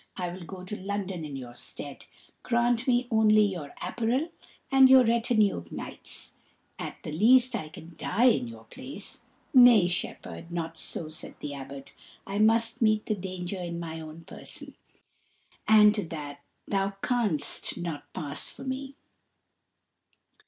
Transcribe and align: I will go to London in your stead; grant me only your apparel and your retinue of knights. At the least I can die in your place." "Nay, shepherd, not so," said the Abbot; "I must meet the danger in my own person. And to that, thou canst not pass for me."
I 0.17 0.29
will 0.29 0.43
go 0.45 0.63
to 0.65 0.75
London 0.75 1.23
in 1.23 1.35
your 1.35 1.53
stead; 1.53 2.07
grant 2.41 2.87
me 2.87 3.07
only 3.11 3.43
your 3.43 3.75
apparel 3.83 4.29
and 4.71 4.89
your 4.89 5.05
retinue 5.05 5.55
of 5.55 5.71
knights. 5.71 6.31
At 6.79 6.95
the 7.03 7.11
least 7.11 7.55
I 7.55 7.69
can 7.69 7.95
die 7.95 8.25
in 8.29 8.47
your 8.47 8.63
place." 8.63 9.19
"Nay, 9.53 9.87
shepherd, 9.87 10.51
not 10.51 10.75
so," 10.79 11.09
said 11.09 11.35
the 11.39 11.53
Abbot; 11.53 11.93
"I 12.25 12.39
must 12.39 12.81
meet 12.81 13.05
the 13.05 13.13
danger 13.13 13.59
in 13.61 13.79
my 13.79 13.99
own 14.01 14.23
person. 14.23 14.73
And 15.67 15.93
to 15.93 16.03
that, 16.05 16.39
thou 16.65 16.93
canst 17.03 17.77
not 17.77 18.11
pass 18.11 18.49
for 18.49 18.63
me." 18.63 18.95